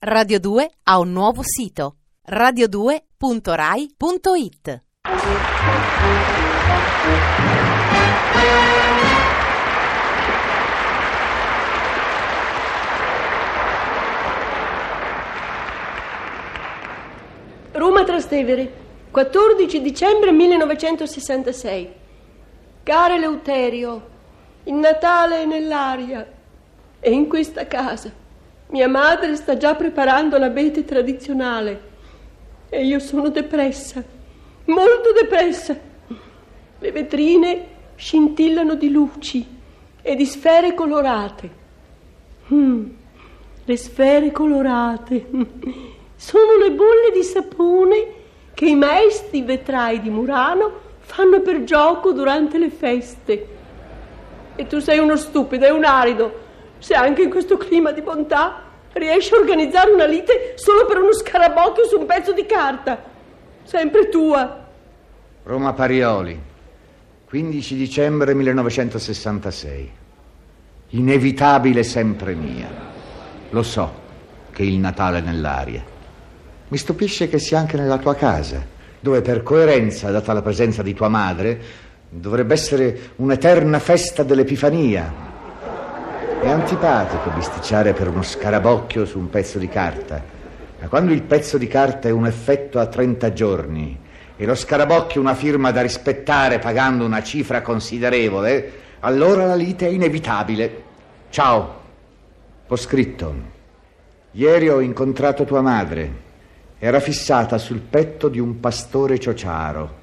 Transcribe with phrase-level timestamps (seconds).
[0.00, 1.96] Radio 2 ha un nuovo sito
[2.30, 4.82] radio2.rai.it
[17.72, 18.72] Roma Trastevere,
[19.10, 21.92] 14 dicembre 1966.
[22.84, 24.08] Caro Eleuterio,
[24.62, 26.24] il Natale è nell'aria
[27.00, 28.27] e in questa casa.
[28.70, 31.80] Mia madre sta già preparando l'abete tradizionale
[32.68, 34.04] e io sono depressa,
[34.66, 35.74] molto depressa.
[36.78, 39.46] Le vetrine scintillano di luci
[40.02, 41.50] e di sfere colorate.
[42.52, 42.86] Mm,
[43.64, 45.28] le sfere colorate
[46.16, 48.06] sono le bolle di sapone
[48.52, 53.48] che i maestri vetrai di Murano fanno per gioco durante le feste.
[54.56, 56.46] E tu sei uno stupido e un arido
[56.78, 61.12] se anche in questo clima di bontà riesci a organizzare una lite solo per uno
[61.12, 63.02] scarabocchio su un pezzo di carta.
[63.64, 64.66] Sempre tua.
[65.44, 66.38] Roma Parioli,
[67.24, 69.92] 15 dicembre 1966.
[70.90, 72.68] Inevitabile sempre mia.
[73.50, 74.06] Lo so
[74.52, 75.84] che il Natale è nell'aria.
[76.68, 78.64] Mi stupisce che sia anche nella tua casa,
[79.00, 81.60] dove per coerenza, data la presenza di tua madre,
[82.08, 85.27] dovrebbe essere un'eterna festa dell'Epifania.
[86.40, 90.22] È antipatico bisticciare per uno scarabocchio su un pezzo di carta,
[90.80, 93.98] ma quando il pezzo di carta è un effetto a 30 giorni
[94.36, 99.90] e lo scarabocchio una firma da rispettare pagando una cifra considerevole, allora la lite è
[99.90, 100.82] inevitabile.
[101.28, 101.80] Ciao,
[102.68, 103.34] ho scritto.
[104.30, 106.26] Ieri ho incontrato tua madre.
[106.78, 109.94] Era fissata sul petto di un pastore ciociaro,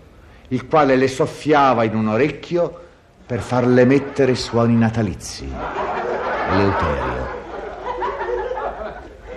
[0.49, 2.81] il quale le soffiava in un orecchio
[3.25, 5.84] per farle mettere suoni natalizi.
[6.47, 7.27] Eleuterio.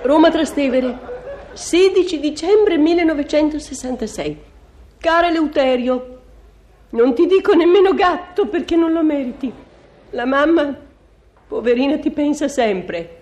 [0.03, 0.98] Roma Trastevere,
[1.55, 4.37] 16 dicembre 1966.
[4.98, 6.19] Caro Eleuterio,
[6.91, 9.51] non ti dico nemmeno gatto perché non lo meriti.
[10.11, 10.74] La mamma,
[11.48, 13.20] poverina, ti pensa sempre,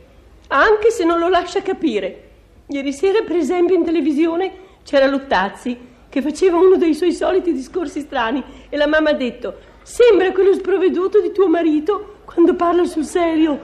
[0.48, 2.22] anche se non lo lascia capire.
[2.66, 4.52] Ieri sera, per esempio, in televisione
[4.84, 9.54] c'era Luttazzi che faceva uno dei suoi soliti discorsi strani e la mamma ha detto:
[9.82, 13.58] Sembra quello sprovveduto di tuo marito quando parla sul serio.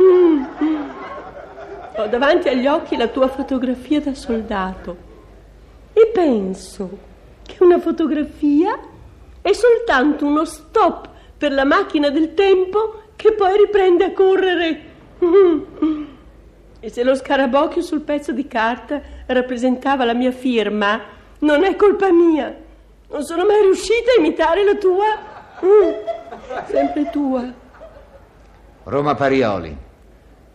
[0.00, 0.44] Mm.
[1.96, 5.10] Ho davanti agli occhi la tua fotografia da soldato
[5.92, 6.98] e penso
[7.42, 8.78] che una fotografia
[9.42, 14.80] è soltanto uno stop per la macchina del tempo che poi riprende a correre.
[15.24, 16.04] Mm.
[16.80, 21.00] E se lo scarabocchio sul pezzo di carta rappresentava la mia firma,
[21.40, 22.56] non è colpa mia.
[23.10, 25.06] Non sono mai riuscita a imitare la tua.
[25.64, 25.90] Mm.
[26.68, 27.61] Sempre tua.
[28.84, 29.76] Roma Parioli,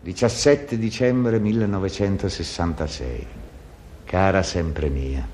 [0.02, 3.28] 17 dicembre 1966.
[4.04, 5.26] Cara sempre mia,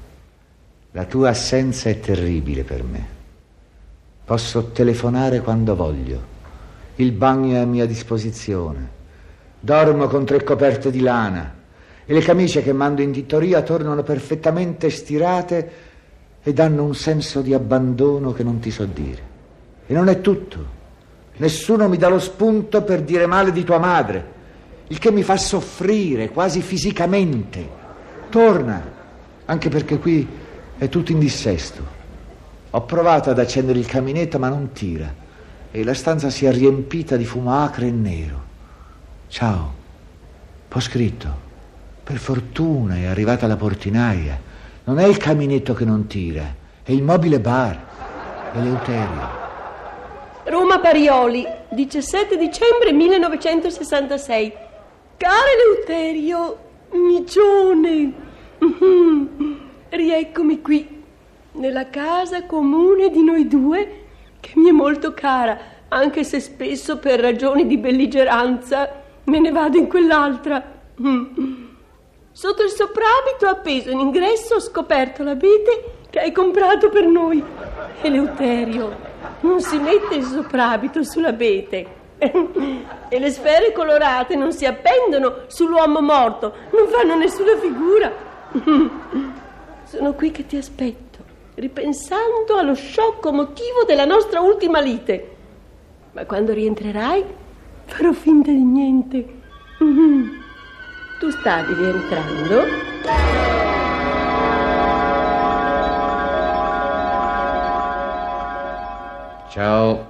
[0.91, 3.07] la tua assenza è terribile per me.
[4.23, 6.21] Posso telefonare quando voglio.
[6.97, 8.87] Il bagno è a mia disposizione.
[9.59, 11.51] Dormo con tre coperte di lana
[12.05, 15.71] e le camicie che mando in tittoria tornano perfettamente stirate
[16.43, 19.21] e danno un senso di abbandono che non ti so dire.
[19.87, 20.81] E non è tutto.
[21.37, 24.31] Nessuno mi dà lo spunto per dire male di tua madre,
[24.87, 27.81] il che mi fa soffrire quasi fisicamente.
[28.29, 28.81] Torna,
[29.45, 30.27] anche perché qui
[30.77, 32.01] è tutto in dissesto.
[32.69, 35.21] Ho provato ad accendere il caminetto ma non tira
[35.71, 38.43] e la stanza si è riempita di fumo acre e nero.
[39.27, 39.73] Ciao,
[40.71, 41.51] ho scritto.
[42.03, 44.39] Per fortuna è arrivata la portinaia.
[44.83, 47.79] Non è il caminetto che non tira, è il mobile bar.
[48.53, 49.42] Eleuterio.
[50.45, 54.53] Roma Parioli, 17 dicembre 1966.
[55.15, 56.57] Caro Eleuterio,
[56.91, 58.13] micione,
[59.89, 61.01] rieccomi qui,
[61.53, 64.01] nella casa comune di noi due,
[64.41, 69.77] che mi è molto cara, anche se spesso per ragioni di belligeranza me ne vado
[69.77, 70.61] in quell'altra.
[72.35, 77.41] Sotto il soprabito appeso in ingresso ho scoperto l'abete che hai comprato per noi.
[78.01, 79.12] Eleuterio,
[79.43, 82.01] non si mette il soprabito sull'abete.
[83.09, 88.11] e le sfere colorate non si appendono sull'uomo morto, non fanno nessuna figura.
[89.83, 91.19] Sono qui che ti aspetto,
[91.55, 95.31] ripensando allo sciocco motivo della nostra ultima lite.
[96.13, 97.23] Ma quando rientrerai
[97.85, 99.25] farò finta di niente.
[101.19, 103.72] Tu stavi rientrando?
[109.53, 110.03] Ciao.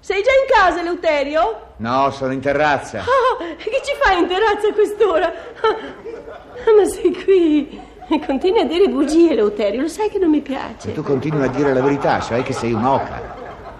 [0.00, 1.72] Sei già in casa, Eleuterio?
[1.76, 3.00] No, sono in terrazza.
[3.00, 5.26] Oh, che ci fai in terrazza a quest'ora?
[5.26, 7.78] Ah, ma sei qui.
[8.24, 9.82] Continui a dire bugie, Leuterio.
[9.82, 10.88] Lo sai che non mi piace.
[10.88, 13.20] E tu continui a dire la verità, cioè che sei un'oca.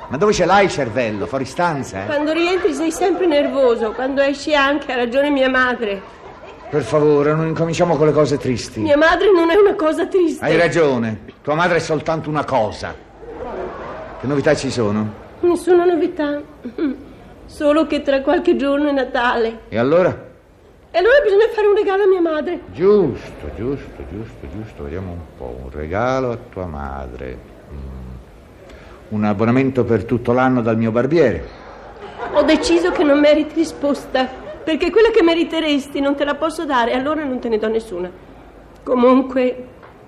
[0.08, 1.24] Ma dove ce l'hai il cervello?
[1.24, 2.04] Fuori stanza, eh?
[2.04, 3.92] Quando rientri sei sempre nervoso.
[3.92, 6.02] Quando esci anche ha ragione mia madre.
[6.68, 8.80] Per favore, non incominciamo con le cose tristi.
[8.80, 10.44] Mia madre non è una cosa triste.
[10.44, 11.20] Hai ragione.
[11.40, 13.12] Tua madre è soltanto una cosa.
[14.24, 15.12] Che novità ci sono?
[15.40, 16.40] Nessuna novità.
[17.44, 19.64] Solo che tra qualche giorno è Natale.
[19.68, 20.08] E allora?
[20.90, 22.60] E allora bisogna fare un regalo a mia madre.
[22.72, 24.82] Giusto, giusto, giusto, giusto.
[24.84, 25.58] Vediamo un po'.
[25.64, 27.38] Un regalo a tua madre.
[27.70, 29.14] Mm.
[29.14, 31.46] Un abbonamento per tutto l'anno dal mio barbiere.
[32.32, 34.26] Ho deciso che non meriti risposta,
[34.64, 38.10] perché quella che meriteresti non te la posso dare, allora non te ne do nessuna.
[38.84, 39.66] Comunque,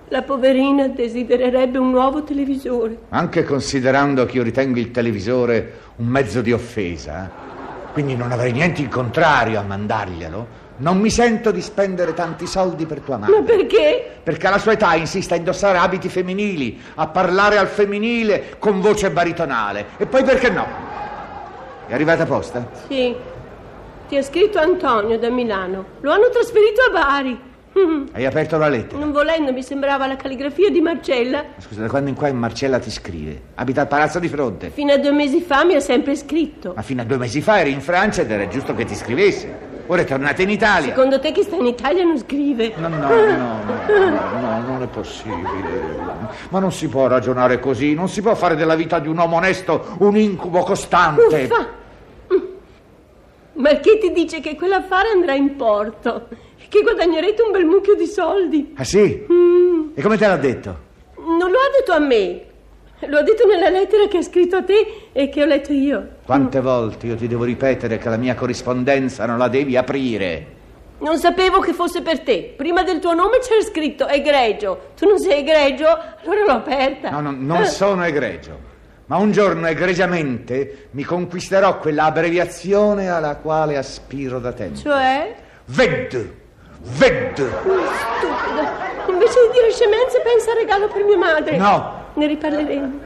[0.09, 2.99] la poverina desidererebbe un nuovo televisore.
[3.09, 7.31] Anche considerando che io ritengo il televisore un mezzo di offesa,
[7.93, 10.65] quindi non avrei niente in contrario a mandarglielo.
[10.79, 13.35] Non mi sento di spendere tanti soldi per tua madre.
[13.35, 14.19] Ma perché?
[14.23, 19.11] Perché alla sua età insiste a indossare abiti femminili, a parlare al femminile con voce
[19.11, 19.87] baritonale.
[19.97, 20.67] E poi perché no?
[21.87, 22.69] È arrivata a posta?
[22.89, 23.15] Sì.
[24.09, 25.85] Ti ha scritto Antonio da Milano.
[26.01, 27.46] Lo hanno trasferito a Bari.
[28.13, 28.99] Hai aperto la lettera?
[28.99, 31.45] Non volendo, mi sembrava la calligrafia di Marcella.
[31.59, 33.43] Scusa, da quando in qua Marcella ti scrive?
[33.55, 34.71] Abita al palazzo di fronte.
[34.71, 36.73] Fino a due mesi fa mi ha sempre scritto.
[36.75, 39.75] Ma fino a due mesi fa eri in Francia ed era giusto che ti scrivesse.
[39.89, 40.89] Ora è tornata in Italia.
[40.89, 42.73] Secondo te chi sta in Italia non scrive?
[42.77, 45.97] No, no, no, no, no, no, non è possibile.
[46.49, 49.37] Ma non si può ragionare così, non si può fare della vita di un uomo
[49.37, 51.43] onesto un incubo costante.
[51.45, 51.85] Uffa!
[53.53, 56.29] Ma chi ti dice che quell'affare andrà in porto?
[56.69, 58.73] Che guadagnerete un bel mucchio di soldi?
[58.77, 59.25] Ah sì?
[59.31, 60.85] Mm, E come te l'ha detto?
[61.17, 62.41] non lo ha detto a me.
[63.09, 66.09] Lo ha detto nella lettera che ha scritto a te e che ho letto io.
[66.25, 70.55] Quante volte io ti devo ripetere che la mia corrispondenza non la devi aprire?
[71.01, 72.55] Non sapevo che fosse per te.
[72.57, 74.93] Prima del tuo nome c'era scritto egregio.
[74.97, 75.87] Tu non sei egregio?
[76.25, 77.11] Allora l'ho aperta.
[77.11, 78.59] No, no, non sono egregio.
[79.07, 84.79] Ma un giorno egregiamente mi conquisterò quella abbreviazione alla quale aspiro da tempo.
[84.79, 85.35] Cioè?
[85.67, 86.31] VED!
[86.83, 87.35] VED!
[87.37, 88.85] Stupida.
[89.09, 91.57] Invece di dire scemenze pensa al regalo per mia madre.
[91.57, 92.05] No!
[92.15, 93.01] Ne riparleremo.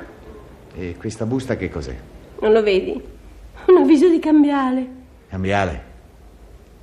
[0.76, 1.96] E questa busta che cos'è?
[2.40, 3.00] Non lo vedi?
[3.66, 4.88] Un avviso di cambiale.
[5.28, 5.84] Cambiale?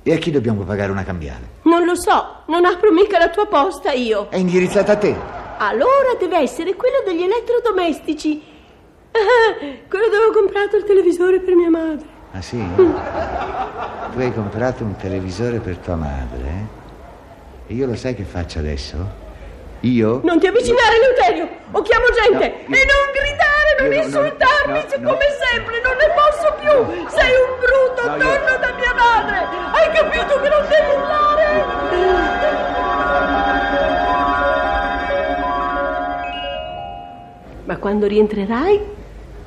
[0.02, 1.56] E a chi dobbiamo pagare una cambiale?
[1.62, 4.28] Non lo so, non apro mica la tua posta io.
[4.30, 5.16] È indirizzata a te.
[5.58, 8.42] Allora deve essere quello degli elettrodomestici.
[9.10, 12.06] Ah, quello dove ho comprato il televisore per mia madre.
[12.32, 12.62] Ah sì?
[12.76, 17.72] Tu hai comprato un televisore per tua madre, eh?
[17.72, 18.96] E io lo sai che faccio adesso?
[19.80, 20.20] Io?
[20.24, 22.64] Non ti avvicinare, Leuterio, o chiamo gente.
[22.66, 25.08] No, e non gridare, non io insultarmi, no, no.
[25.12, 27.08] come sempre, non ne posso più.
[27.16, 29.38] Sei un brutto, No, io- torna da mia madre.
[29.72, 31.46] Hai capito che non devi urlare?
[37.64, 38.80] Ma quando rientrerai,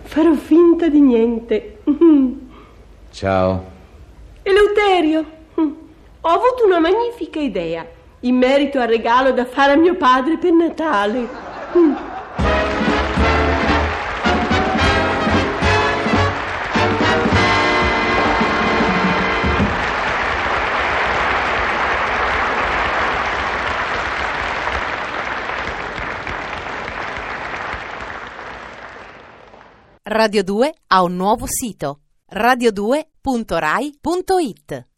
[0.03, 1.70] farò finta di niente.
[3.11, 3.63] Ciao.
[4.41, 5.25] Eleuterio,
[5.55, 5.75] hm,
[6.21, 7.85] ho avuto una magnifica idea
[8.21, 11.27] in merito al regalo da fare a mio padre per Natale.
[11.73, 12.09] Hm.
[30.03, 32.00] Radio 2 ha un nuovo sito
[32.31, 34.90] radio2.rai.it